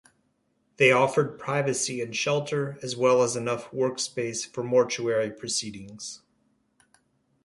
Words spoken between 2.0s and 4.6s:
and shelter as well as enough workspace